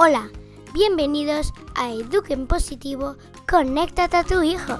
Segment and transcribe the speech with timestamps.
[0.00, 0.30] Hola,
[0.72, 3.16] bienvenidos a Eduquen Positivo,
[3.50, 4.78] conéctate a tu hijo.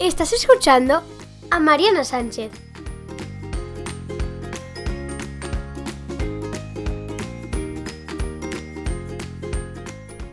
[0.00, 1.04] Estás escuchando
[1.52, 2.50] a Mariana Sánchez.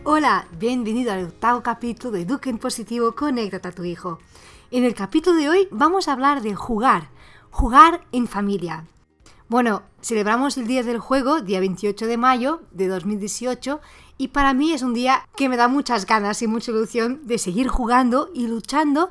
[0.03, 4.17] Hola, bienvenido al octavo capítulo de Eduquen Positivo, conéctate a tu hijo.
[4.71, 7.11] En el capítulo de hoy vamos a hablar de jugar,
[7.51, 8.87] jugar en familia.
[9.49, 13.79] Bueno, celebramos el Día del Juego, día 28 de mayo de 2018,
[14.17, 17.37] y para mí es un día que me da muchas ganas y mucha ilusión de
[17.37, 19.09] seguir jugando y luchando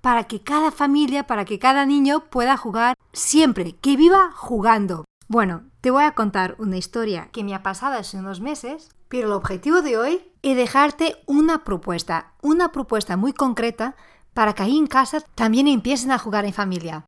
[0.00, 5.04] para que cada familia, para que cada niño pueda jugar siempre, que viva jugando.
[5.28, 9.26] Bueno, te voy a contar una historia que me ha pasado hace unos meses, pero
[9.26, 13.96] el objetivo de hoy es dejarte una propuesta, una propuesta muy concreta
[14.32, 17.04] para que ahí en casa también empiecen a jugar en familia.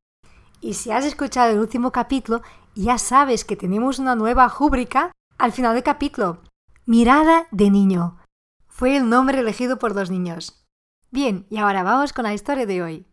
[0.61, 2.43] Y si has escuchado el último capítulo,
[2.77, 6.43] ya sabes que tenemos una nueva rúbrica al final del capítulo.
[6.85, 8.19] Mirada de niño.
[8.69, 10.63] Fue el nombre elegido por dos niños.
[11.11, 13.07] Bien, y ahora vamos con la historia de hoy.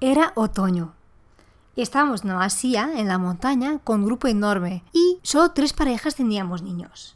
[0.00, 0.94] Era otoño.
[1.76, 6.16] Estábamos en una masía en la montaña con un grupo enorme y solo tres parejas
[6.16, 7.14] teníamos niños.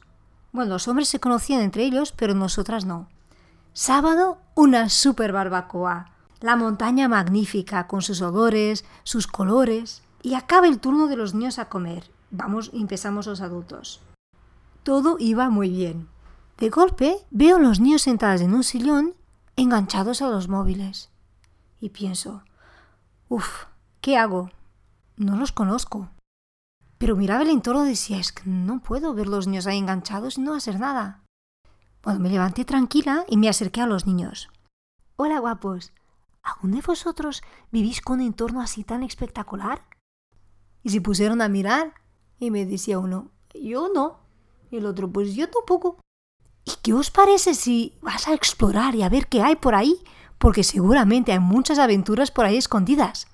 [0.52, 3.08] Bueno, los hombres se conocían entre ellos, pero nosotras no.
[3.72, 6.12] Sábado, una super barbacoa
[6.42, 11.58] la montaña magnífica con sus olores, sus colores, y acaba el turno de los niños
[11.58, 12.10] a comer.
[12.30, 14.00] Vamos, empezamos los adultos.
[14.82, 16.08] Todo iba muy bien.
[16.58, 19.14] De golpe veo a los niños sentados en un sillón,
[19.56, 21.10] enganchados a los móviles.
[21.80, 22.42] Y pienso,
[23.28, 23.64] uff,
[24.00, 24.50] ¿qué hago?
[25.16, 26.10] No los conozco.
[26.98, 30.38] Pero miraba el entorno y decía, es que no puedo ver los niños ahí enganchados
[30.38, 31.22] y no hacer nada.
[32.02, 34.48] Bueno, me levanté tranquila y me acerqué a los niños.
[35.16, 35.92] Hola guapos,
[36.42, 39.84] ¿Alguno de vosotros vivís con un entorno así tan espectacular?
[40.82, 41.94] Y se pusieron a mirar
[42.38, 44.18] y me decía uno, yo no.
[44.70, 45.98] Y el otro, pues yo tampoco.
[46.64, 50.02] ¿Y qué os parece si vas a explorar y a ver qué hay por ahí?
[50.38, 53.28] Porque seguramente hay muchas aventuras por ahí escondidas.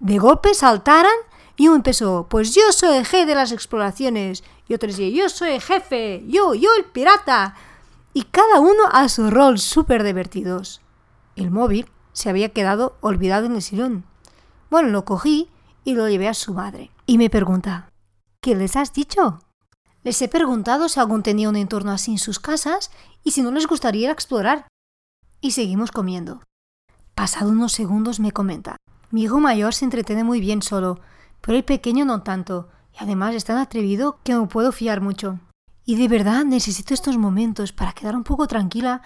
[0.00, 1.16] De golpe saltaran
[1.56, 4.44] y uno empezó, pues yo soy jefe de las exploraciones.
[4.68, 7.54] Y otro decía, yo soy jefe, yo, yo el pirata.
[8.12, 10.82] Y cada uno a su rol súper divertidos.
[11.36, 14.04] El móvil se había quedado olvidado en el sillón.
[14.70, 15.50] Bueno, lo cogí
[15.84, 16.90] y lo llevé a su madre.
[17.04, 17.90] Y me pregunta,
[18.40, 19.40] ¿qué les has dicho?
[20.02, 22.90] Les he preguntado si algún tenía un entorno así en sus casas
[23.22, 24.66] y si no les gustaría explorar.
[25.42, 26.42] Y seguimos comiendo.
[27.14, 28.76] Pasado unos segundos me comenta,
[29.10, 30.98] mi hijo mayor se entretiene muy bien solo,
[31.40, 35.38] pero el pequeño no tanto, y además es tan atrevido que no puedo fiar mucho.
[35.84, 39.02] Y de verdad necesito estos momentos para quedar un poco tranquila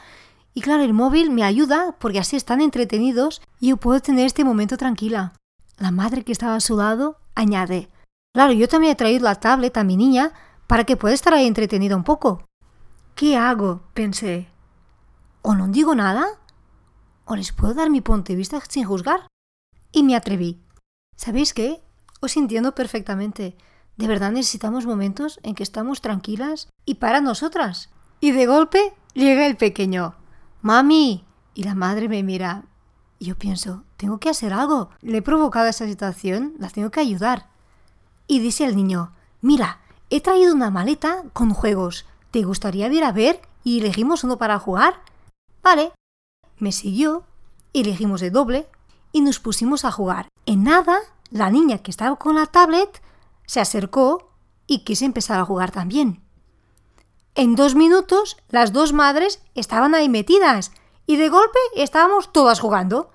[0.55, 4.45] y claro, el móvil me ayuda porque así están entretenidos y yo puedo tener este
[4.45, 5.35] momento tranquila.
[5.79, 7.89] La madre que estaba a su lado añade,
[8.35, 10.33] claro, yo también he traído la tablet a mi niña
[10.67, 12.43] para que pueda estar ahí entretenida un poco.
[13.15, 13.83] ¿Qué hago?
[13.95, 14.49] pensé.
[15.43, 16.27] ¿O no digo nada?
[17.25, 19.27] ¿O les puedo dar mi punto de vista sin juzgar?
[19.93, 20.61] Y me atreví.
[21.17, 21.83] ¿Sabéis qué?
[22.21, 23.57] Os entiendo perfectamente.
[23.97, 27.91] De verdad necesitamos momentos en que estamos tranquilas y para nosotras.
[28.21, 30.18] Y de golpe llega el pequeño.
[30.63, 31.25] Mami.
[31.55, 32.65] Y la madre me mira.
[33.19, 34.91] Y yo pienso, tengo que hacer algo.
[35.01, 37.49] Le he provocado esa situación, la tengo que ayudar.
[38.27, 39.81] Y dice el niño, mira,
[40.11, 42.07] he traído una maleta con juegos.
[42.31, 45.03] ¿Te gustaría ir a ver y elegimos uno para jugar?
[45.63, 45.93] Vale.
[46.59, 47.25] Me siguió,
[47.73, 48.69] elegimos de doble
[49.13, 50.29] y nos pusimos a jugar.
[50.47, 50.99] En nada,
[51.31, 53.03] la niña que estaba con la tablet
[53.47, 54.31] se acercó
[54.67, 56.23] y quiso empezar a jugar también.
[57.39, 60.73] En dos minutos las dos madres estaban ahí metidas
[61.07, 63.13] y de golpe estábamos todas jugando.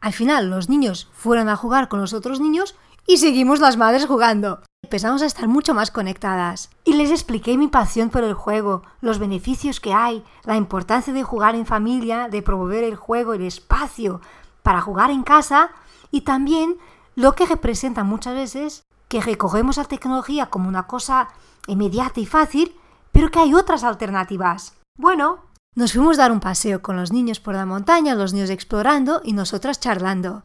[0.00, 2.74] Al final los niños fueron a jugar con los otros niños
[3.06, 4.62] y seguimos las madres jugando.
[4.82, 6.70] Empezamos a estar mucho más conectadas.
[6.84, 11.22] Y les expliqué mi pasión por el juego, los beneficios que hay, la importancia de
[11.22, 14.22] jugar en familia, de promover el juego, el espacio
[14.62, 15.68] para jugar en casa
[16.10, 16.78] y también
[17.14, 21.28] lo que representa muchas veces que recogemos la tecnología como una cosa
[21.66, 22.74] inmediata y fácil
[23.16, 24.74] pero que hay otras alternativas.
[24.98, 28.50] Bueno, nos fuimos a dar un paseo con los niños por la montaña, los niños
[28.50, 30.42] explorando y nosotras charlando.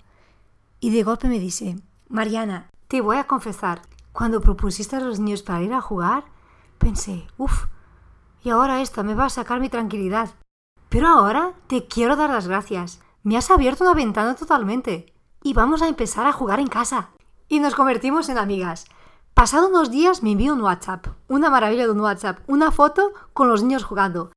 [0.79, 1.75] Y de golpe me dice,
[2.07, 3.81] Mariana, te voy a confesar,
[4.13, 6.23] cuando propusiste a los niños para ir a jugar,
[6.77, 7.65] pensé, uff,
[8.41, 10.29] y ahora esto me va a sacar mi tranquilidad.
[10.88, 13.01] Pero ahora te quiero dar las gracias.
[13.21, 15.13] Me has abierto una ventana totalmente.
[15.44, 17.09] Y vamos a empezar a jugar en casa.
[17.50, 18.85] Y nos convertimos en amigas.
[19.41, 23.47] Pasado unos días me envió un WhatsApp, una maravilla de un WhatsApp, una foto con
[23.47, 24.31] los niños jugando.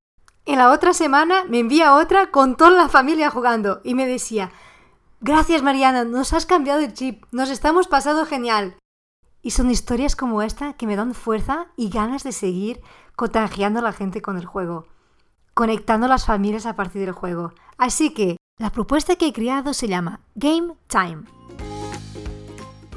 [0.47, 4.51] En la otra semana me envía otra con toda la familia jugando y me decía,
[5.21, 8.79] Gracias Mariana, nos has cambiado el chip, nos estamos pasando genial.
[9.43, 12.81] Y son historias como esta que me dan fuerza y ganas de seguir
[13.15, 14.87] contagiando a la gente con el juego,
[15.53, 17.53] conectando a las familias a partir del juego.
[17.77, 21.25] Así que la propuesta que he creado se llama Game Time.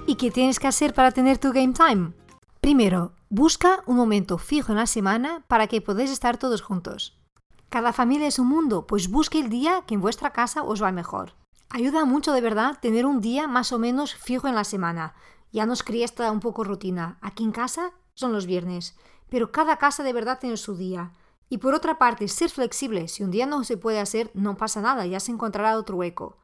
[0.10, 2.14] ¿Y qué tienes que hacer para tener tu Game Time?
[2.62, 7.20] Primero, busca un momento fijo en la semana para que podáis estar todos juntos.
[7.68, 10.94] Cada familia es un mundo, pues busque el día que en vuestra casa os va
[10.94, 11.34] mejor.
[11.70, 15.14] Ayuda mucho de verdad tener un día más o menos fijo en la semana,
[15.52, 17.18] ya nos cría esta un poco rutina.
[17.20, 18.96] Aquí en casa son los viernes,
[19.28, 21.12] pero cada casa de verdad tiene su día.
[21.50, 23.10] Y por otra parte, ser flexible.
[23.10, 26.38] Si un día no se puede hacer, no pasa nada, ya se encontrará otro hueco.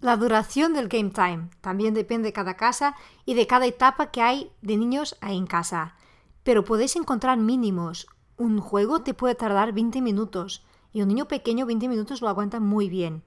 [0.00, 2.94] La duración del game time también depende de cada casa
[3.24, 5.94] y de cada etapa que hay de niños en casa.
[6.42, 8.06] Pero podéis encontrar mínimos.
[8.36, 12.60] Un juego te puede tardar 20 minutos y un niño pequeño 20 minutos lo aguanta
[12.60, 13.22] muy bien.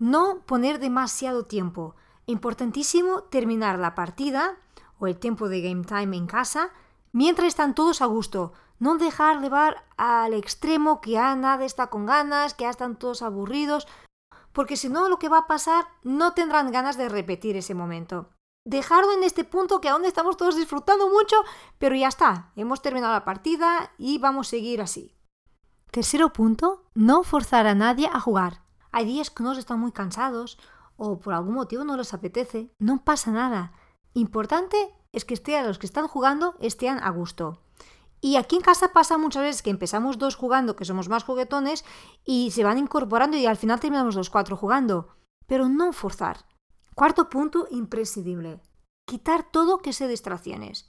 [0.00, 1.94] No poner demasiado tiempo.
[2.26, 4.56] Importantísimo terminar la partida
[4.98, 6.70] o el tiempo de game time en casa
[7.12, 8.52] mientras están todos a gusto.
[8.80, 13.22] No dejar llevar al extremo que ya nadie está con ganas, que ya están todos
[13.22, 13.86] aburridos,
[14.52, 18.30] porque si no lo que va a pasar no tendrán ganas de repetir ese momento.
[18.64, 21.36] Dejarlo en este punto que aún estamos todos disfrutando mucho,
[21.78, 25.16] pero ya está, hemos terminado la partida y vamos a seguir así.
[25.90, 28.62] Tercero punto, no forzar a nadie a jugar.
[28.92, 30.58] Hay días que nos están muy cansados
[30.96, 33.72] o por algún motivo no les apetece, no pasa nada.
[34.12, 34.76] Importante
[35.12, 37.62] es que estén los que están jugando estén a gusto.
[38.20, 41.84] Y aquí en casa pasa muchas veces que empezamos dos jugando, que somos más juguetones,
[42.24, 45.16] y se van incorporando y al final terminamos los cuatro jugando.
[45.46, 46.44] Pero no forzar.
[46.94, 48.60] Cuarto punto imprescindible.
[49.06, 50.88] Quitar todo que sea distracciones.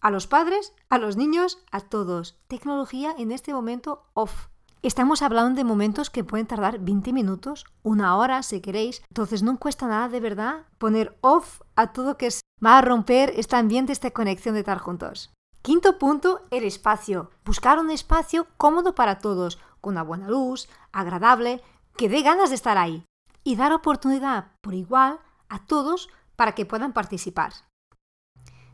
[0.00, 2.38] A los padres, a los niños, a todos.
[2.48, 4.48] Tecnología en este momento off.
[4.82, 9.02] Estamos hablando de momentos que pueden tardar 20 minutos, una hora si queréis.
[9.08, 12.28] Entonces no cuesta nada de verdad poner off a todo que
[12.62, 15.33] va a romper este ambiente, esta conexión de estar juntos.
[15.64, 17.30] Quinto punto, el espacio.
[17.42, 21.62] Buscar un espacio cómodo para todos, con una buena luz, agradable,
[21.96, 23.06] que dé ganas de estar ahí.
[23.44, 27.54] Y dar oportunidad por igual a todos para que puedan participar.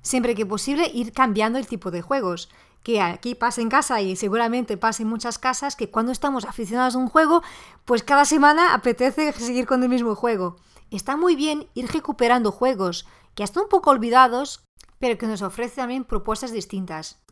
[0.03, 2.49] Siempre que posible ir cambiando el tipo de juegos
[2.83, 6.97] que aquí pasa en casa y seguramente pasa en muchas casas, que cuando estamos aficionados
[6.97, 7.45] a un juego,
[7.85, 10.57] pues cada semana apetece seguir con el mismo juego.
[10.91, 13.07] Está muy bien ir recuperando juegos
[13.37, 14.65] que están un poco olvidados,
[15.01, 17.25] pero que nos ofrecen también propuestas distintas.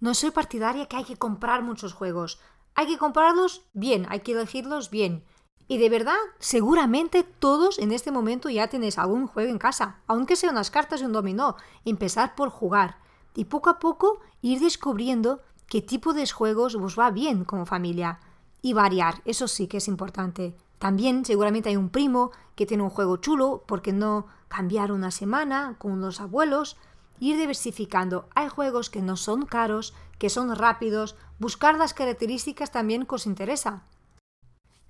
[0.00, 2.40] No soy partidaria que hay que comprar muchos juegos.
[2.74, 5.24] Hay que comprarlos bien, hay que elegirlos bien.
[5.68, 10.36] Y de verdad, seguramente todos en este momento ya tenéis algún juego en casa, aunque
[10.36, 11.56] sean unas cartas y un dominó.
[11.84, 12.98] Empezar por jugar
[13.34, 18.20] y poco a poco ir descubriendo qué tipo de juegos os va bien como familia.
[18.60, 20.56] Y variar, eso sí que es importante.
[20.78, 25.76] También seguramente hay un primo que tiene un juego chulo, porque no cambiar una semana
[25.78, 26.76] con los abuelos?
[27.18, 28.28] Ir diversificando.
[28.34, 33.26] Hay juegos que no son caros, que son rápidos, buscar las características también que os
[33.26, 33.84] interesa.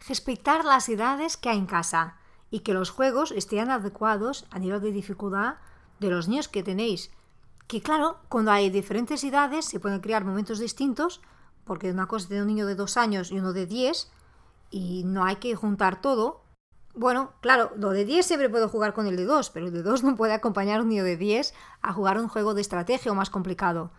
[0.08, 2.16] Respetar las edades que hay en casa
[2.50, 5.56] y que los juegos estén adecuados a nivel de dificultad
[5.98, 7.10] de los niños que tenéis.
[7.66, 11.20] Que claro, cuando hay diferentes edades se pueden crear momentos distintos,
[11.64, 14.10] porque una cosa de un niño de dos años y uno de diez,
[14.70, 16.44] y no hay que juntar todo.
[16.94, 19.82] Bueno, claro, lo de 10 siempre puedo jugar con el de 2, pero el de
[19.82, 23.14] 2 no puede acompañar un niño de 10 a jugar un juego de estrategia o
[23.14, 23.92] más complicado.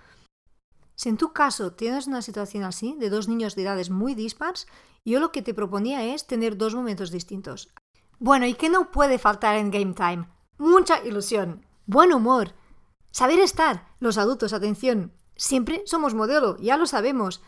[0.96, 4.66] Si en tu caso tienes una situación así, de dos niños de edades muy dispares,
[5.06, 7.70] yo lo que te proponía es tener dos momentos distintos.
[8.18, 10.28] Bueno, ¿y qué no puede faltar en Game Time?
[10.58, 12.56] Mucha ilusión, buen humor,
[13.18, 13.88] Saber estar.
[14.00, 17.42] Los adultos, atención, siempre somos modelo, ya lo sabemos.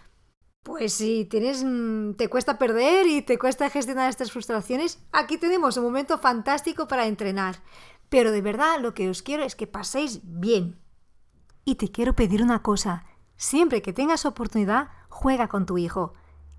[0.64, 5.78] Pues si tienes, mm, te cuesta perder y te cuesta gestionar estas frustraciones, aquí tenemos
[5.78, 7.62] un momento fantástico para entrenar.
[8.10, 10.80] Pero de verdad lo que os quiero es que paséis bien.
[11.64, 13.06] Y te quiero pedir una cosa.
[13.38, 16.14] Siempre que tengas oportunidad, juega con tu hijo.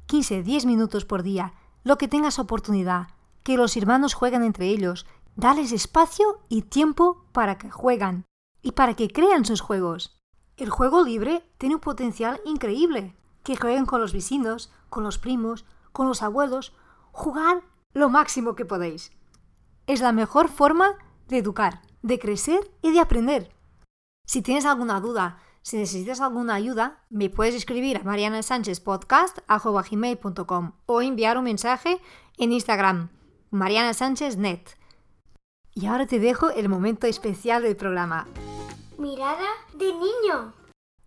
[0.07, 1.55] 15, 10 minutos por día,
[1.85, 3.09] lo que tengas oportunidad.
[3.43, 5.07] Que los hermanos jueguen entre ellos.
[5.37, 8.25] Dales espacio y tiempo para que juegan
[8.63, 10.19] y para que crean sus juegos.
[10.57, 13.17] El juego libre tiene un potencial increíble.
[13.43, 16.73] Que jueguen con los vecinos, con los primos, con los abuelos,
[17.13, 19.13] jugar lo máximo que podéis.
[19.87, 20.97] Es la mejor forma
[21.29, 23.55] de educar, de crecer y de aprender.
[24.27, 31.37] Si tienes alguna duda, si necesitas alguna ayuda, me puedes escribir a marianasanchezpodcast.com o enviar
[31.37, 32.01] un mensaje
[32.39, 33.11] en Instagram,
[33.51, 33.93] Mariana
[35.75, 38.27] Y ahora te dejo el momento especial del programa.
[38.97, 40.55] Mirada de niño.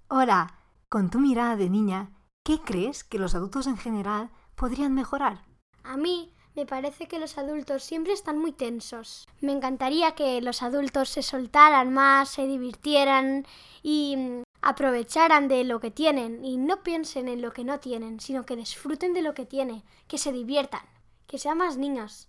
[0.09, 0.53] Hola,
[0.89, 2.11] con tu mirada de niña,
[2.43, 5.45] ¿qué crees que los adultos en general podrían mejorar?
[5.83, 9.27] A mí Me parece que los adultos siempre están muy tensos.
[9.41, 13.47] Me encantaría que los adultos se soltaran más, se divirtieran
[13.81, 18.19] y mm, aprovecharan de lo que tienen y no piensen en lo que no tienen,
[18.19, 20.83] sino que disfruten de lo que tienen, que se diviertan,
[21.25, 22.27] que sean más niños.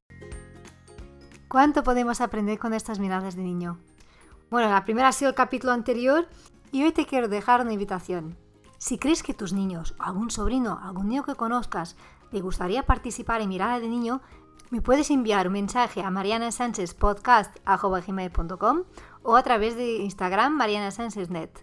[1.46, 3.78] ¿Cuánto podemos aprender con estas miradas de niño?
[4.48, 6.26] Bueno, la primera ha sido el capítulo anterior
[6.72, 8.38] y hoy te quiero dejar una invitación.
[8.78, 11.96] Si crees que tus niños, algún sobrino, algún niño que conozcas,
[12.32, 14.20] le gustaría participar en Mirada de Niño,
[14.70, 18.82] me puedes enviar un mensaje a marianasanchezpodcast.com
[19.22, 21.62] o a través de Instagram marianasancheznet.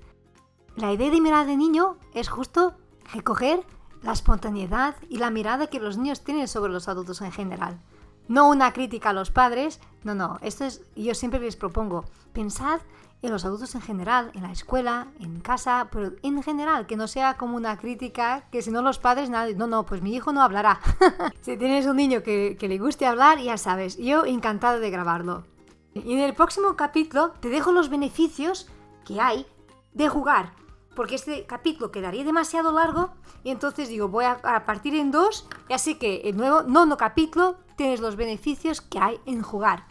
[0.76, 2.76] La idea de Mirada de Niño es justo
[3.14, 3.66] recoger
[4.02, 7.80] la espontaneidad y la mirada que los niños tienen sobre los adultos en general.
[8.28, 12.80] No una crítica a los padres, no, no, esto es, yo siempre les propongo, pensad
[13.22, 17.08] en los adultos en general, en la escuela, en casa, pero en general, que no
[17.08, 20.34] sea como una crítica, que si no los padres, nada, no, no, pues mi hijo
[20.34, 20.80] no hablará.
[21.42, 25.46] si tienes un niño que, que le guste hablar, ya sabes, yo encantado de grabarlo.
[25.94, 28.68] Y en el próximo capítulo te dejo los beneficios
[29.06, 29.46] que hay
[29.94, 30.54] de jugar,
[30.96, 33.12] porque este capítulo quedaría demasiado largo
[33.44, 36.98] y entonces digo, voy a, a partir en dos, y así que el nuevo nono
[36.98, 39.91] capítulo tienes los beneficios que hay en jugar.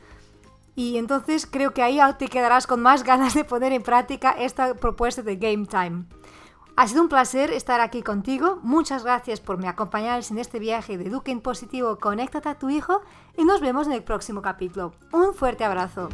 [0.80, 4.72] Y entonces creo que ahí te quedarás con más ganas de poner en práctica esta
[4.72, 6.06] propuesta de Game Time.
[6.74, 8.58] Ha sido un placer estar aquí contigo.
[8.62, 11.98] Muchas gracias por me acompañar en este viaje de Eduque en Positivo.
[11.98, 13.02] Conéctate a tu hijo
[13.36, 14.94] y nos vemos en el próximo capítulo.
[15.12, 16.08] Un fuerte abrazo.